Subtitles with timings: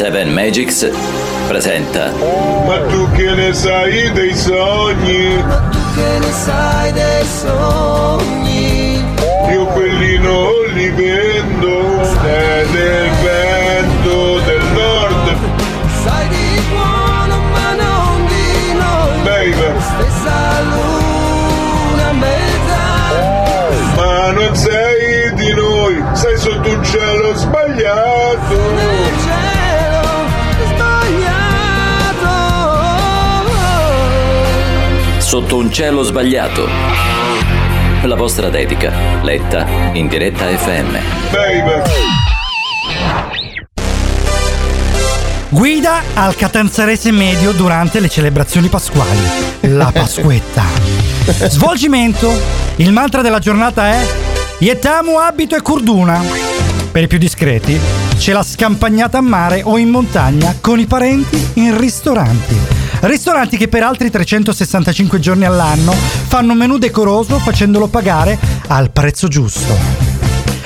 [0.00, 0.88] Seven Magics
[1.46, 2.10] presenta
[2.64, 5.36] Ma tu che ne sai dei sogni?
[5.46, 9.04] Ma tu che ne sai dei sogni?
[9.52, 15.36] Io quelli non li vendo, è del vento del nord,
[16.02, 19.80] Sai di buono ma non di noi baby.
[19.80, 28.79] Stessa luna a metà Ma non sei di noi, sei sotto un cielo sbagliato.
[35.30, 36.66] Sotto un cielo sbagliato.
[38.02, 40.98] La vostra dedica, letta in diretta FM.
[41.30, 41.82] Baby.
[45.50, 49.20] Guida al Catanzarese medio durante le celebrazioni pasquali.
[49.60, 50.64] La Pasquetta.
[51.48, 52.32] Svolgimento.
[52.78, 54.04] Il mantra della giornata è
[54.58, 56.24] Yetamu abito e curduna.
[56.90, 57.78] Per i più discreti,
[58.18, 62.79] c'è la scampagnata a mare o in montagna con i parenti in ristoranti.
[63.00, 69.26] Ristoranti che per altri 365 giorni all'anno fanno un menù decoroso facendolo pagare al prezzo
[69.26, 69.74] giusto.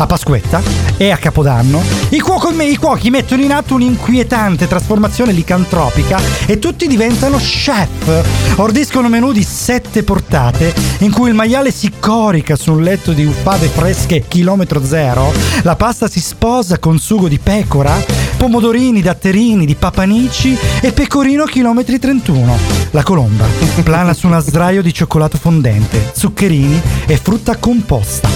[0.00, 0.62] A Pasquetta
[0.96, 6.86] e a Capodanno i cuochi, i cuochi mettono in atto un'inquietante trasformazione licantropica e tutti
[6.86, 8.56] diventano chef.
[8.58, 13.24] Ordiscono menù di sette portate in cui il maiale si corica su un letto di
[13.24, 17.96] uffade fresche chilometro zero, la pasta si sposa con sugo di pecora,
[18.38, 22.56] pomodorini, datterini, di papanici e pecorino chilometri 31.
[22.92, 23.44] La colomba
[23.82, 28.28] plana su un sdraio di cioccolato fondente, zuccherini e frutta composta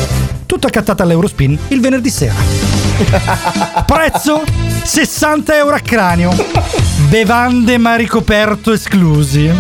[0.45, 2.35] tutto accattato all'Eurospin il venerdì sera.
[3.87, 4.43] Prezzo
[4.83, 6.31] 60 euro a cranio.
[7.09, 9.51] Bevande ma ricoperto esclusi.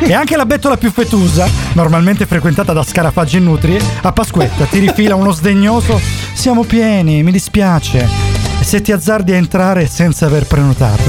[0.00, 4.78] E anche la bettola più fetusa, normalmente frequentata da scarafaggi e nutrie, a Pasquetta ti
[4.78, 6.00] rifila uno sdegnoso
[6.32, 8.29] Siamo pieni, mi dispiace.
[8.70, 11.02] Se ti azzardi a entrare senza aver prenotato.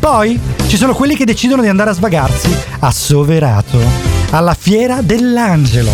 [0.00, 3.78] Poi ci sono quelli che decidono di andare a svagarsi a Soverato,
[4.30, 5.92] alla fiera dell'angelo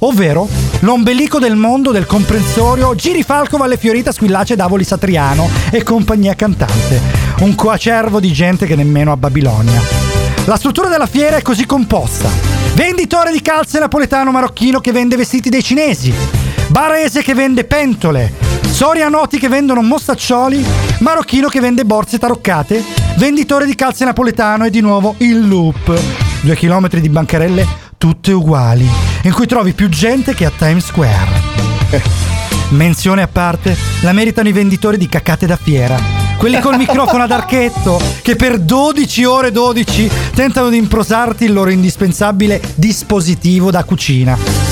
[0.00, 0.48] ovvero
[0.82, 7.00] l'ombelico del mondo del comprensorio Girifalco Valle Fiorita Squillace Davoli Satriano e compagnia cantante,
[7.40, 9.82] un coacervo di gente che nemmeno a Babilonia.
[10.44, 12.30] La struttura della fiera è così composta.
[12.74, 16.14] Venditore di calze napoletano marocchino che vende vestiti dei cinesi,
[16.68, 18.32] barese che vende pentole,
[18.78, 20.64] sorianoti che vendono mostaccioli,
[21.00, 22.80] marocchino che vende borse taroccate,
[23.16, 26.00] venditore di calze napoletano e di nuovo il loop.
[26.42, 27.66] Due chilometri di bancarelle
[27.98, 28.88] tutte uguali,
[29.24, 31.28] in cui trovi più gente che a Times Square.
[32.68, 35.98] Menzione a parte, la meritano i venditori di cacate da fiera.
[36.36, 41.70] Quelli col microfono ad archetto che per 12 ore 12 tentano di improsarti il loro
[41.70, 44.67] indispensabile dispositivo da cucina.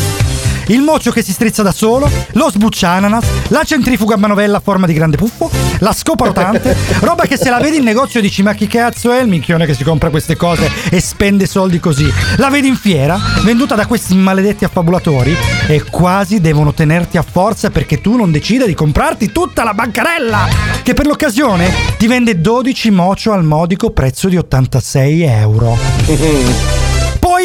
[0.69, 4.87] Il mocio che si strizza da solo, lo sbucciananas, la centrifuga a manovella a forma
[4.87, 8.55] di grande puffo, la scopa rotante, roba che se la vedi in negozio dici ma
[8.55, 12.13] chi cazzo è il minchione che si compra queste cose e spende soldi così?
[12.39, 15.37] La vedi in fiera, venduta da questi maledetti affabulatori
[15.69, 20.49] e quasi devono tenerti a forza perché tu non decida di comprarti tutta la bancarella
[20.83, 26.76] che per l'occasione ti vende 12 mocio al modico prezzo di 86 euro.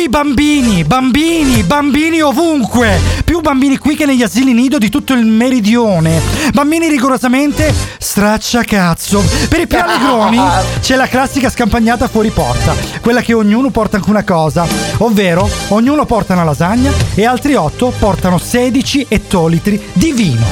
[0.02, 3.00] Poi bambini, bambini, bambini ovunque.
[3.24, 6.20] Più bambini qui che negli asili nido di tutto il meridione.
[6.54, 9.24] Bambini rigorosamente stracciacazzo.
[9.48, 10.40] Per i più allegroni
[10.82, 14.66] c'è la classica scampagnata fuori porta, quella che ognuno porta anche una cosa,
[14.98, 20.46] ovvero ognuno porta una lasagna e altri otto portano 16 ettolitri di vino.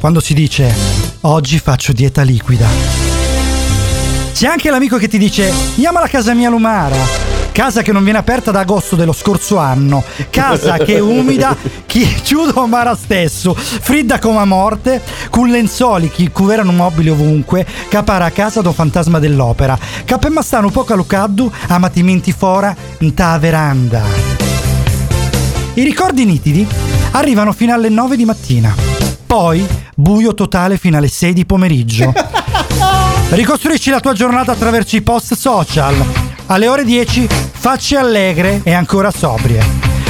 [0.00, 0.74] Quando si dice
[1.20, 2.66] oggi faccio dieta liquida.
[4.32, 7.25] C'è anche l'amico che ti dice andiamo alla casa mia Lumara.
[7.56, 10.04] Casa che non viene aperta da agosto dello scorso anno.
[10.28, 11.56] Casa che è umida,
[11.86, 13.54] chi chiudo mara stesso.
[13.54, 15.00] Fridda come a morte,
[15.30, 17.66] con lenzuoli che cuverano mobili ovunque.
[17.88, 19.78] Capara a casa do fantasma dell'opera.
[20.04, 24.02] Capemma stanno poco a Lucaddu, amatimenti fora, in ta veranda.
[25.72, 26.68] I ricordi nitidi
[27.12, 28.74] arrivano fino alle 9 di mattina.
[29.24, 32.12] Poi buio totale fino alle 6 di pomeriggio.
[33.30, 35.94] Ricostruisci la tua giornata attraverso i post social.
[36.48, 37.28] Alle ore 10
[37.66, 39.60] facce allegre e ancora sobrie.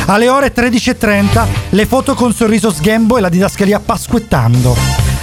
[0.09, 4.77] Alle ore 13.30 le foto con sorriso sghembo e la didascalia pasquettando.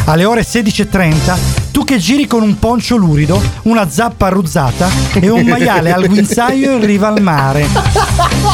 [0.05, 1.37] Alle ore 16.30
[1.69, 6.71] tu che giri con un poncio lurido, una zappa arruzzata e un maiale al guinzaglio
[6.71, 7.67] in riva al mare.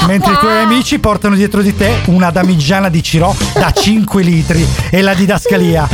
[0.08, 4.68] Mentre i tuoi amici portano dietro di te una damigiana di Cirò da 5 litri
[4.90, 5.88] e la didascalia.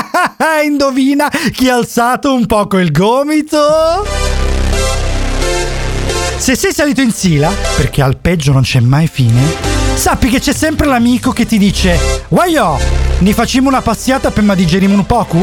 [0.64, 4.40] Indovina chi ha alzato un poco il gomito?
[6.42, 9.40] Se sei salito in sila, perché al peggio non c'è mai fine,
[9.94, 11.96] sappi che c'è sempre l'amico che ti dice
[12.26, 12.78] Guaio,
[13.18, 15.38] ne facciamo una passiata per ma digerimo un poco?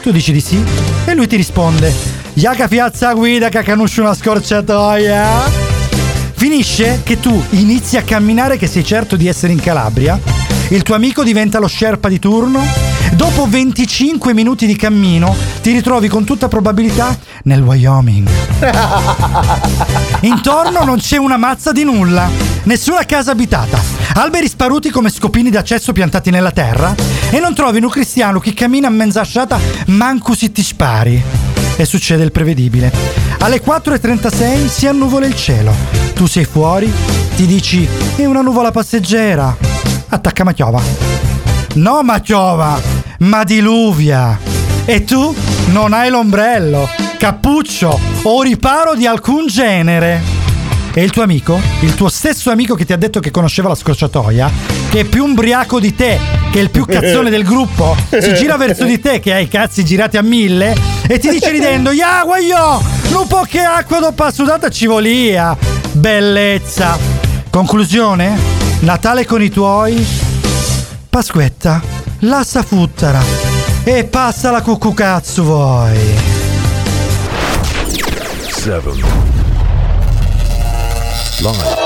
[0.00, 0.62] Tu dici di sì
[1.04, 1.92] E lui ti risponde:
[2.34, 5.50] Iaca piazza guida che conosci una scorciatoia.
[6.34, 10.16] Finisce che tu inizi a camminare che sei certo di essere in Calabria,
[10.68, 12.64] il tuo amico diventa lo sherpa di turno,
[13.14, 18.28] dopo 25 minuti di cammino ti ritrovi con tutta probabilità nel Wyoming.
[20.20, 22.28] Intorno non c'è una mazza di nulla,
[22.64, 23.80] nessuna casa abitata,
[24.14, 26.94] alberi sparuti come scopini d'accesso piantati nella terra
[27.30, 31.22] e non trovi un cristiano che cammina a menzasciata manco se ti spari.
[31.76, 32.92] E succede il prevedibile.
[33.38, 35.72] Alle 4.36 si annuvola il cielo.
[36.14, 36.92] Tu sei fuori,
[37.36, 39.56] ti dici è una nuvola passeggera.
[40.08, 40.82] Attacca ma chiova.
[41.74, 42.78] No ma chiova,
[43.20, 44.49] ma diluvia.
[44.90, 45.32] E tu
[45.66, 50.20] non hai l'ombrello, cappuccio o riparo di alcun genere.
[50.92, 53.76] E il tuo amico, il tuo stesso amico che ti ha detto che conosceva la
[53.76, 54.50] scorciatoia,
[54.90, 56.18] che è più ubriaco di te,
[56.50, 59.48] che è il più cazzone del gruppo, si gira verso di te che hai i
[59.48, 60.76] cazzi girati a mille
[61.06, 65.56] e ti dice ridendo, ya guaglio, non po' che acqua dopo la sudata ci volia.
[65.92, 66.98] Bellezza.
[67.48, 68.36] Conclusione?
[68.80, 70.04] Natale con i tuoi?
[71.08, 71.80] Pasquetta,
[72.18, 73.39] lassa futtara
[73.84, 75.98] e passa la cucucazzo voi.
[78.50, 78.90] 7
[81.40, 81.78] Live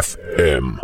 [0.00, 0.78] FM